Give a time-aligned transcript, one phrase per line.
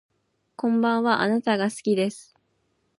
[0.55, 2.35] こんばんはあなたが好きです